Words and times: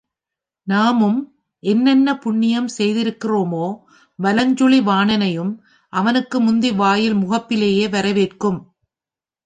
நாமும் 0.67 1.19
என்ன 1.63 1.91
என்ன 1.91 2.17
புண்ணியம் 2.17 2.69
செய்திருக்கிறோமோ, 2.77 3.65
வலஞ்சுழி 4.19 4.79
வாணனையும் 4.83 5.53
அவனுக்கும் 5.93 6.43
முந்தி 6.43 6.71
வாயில் 6.71 7.15
முகப்பிலேயே 7.15 7.87
வரவேற்கும். 7.89 8.59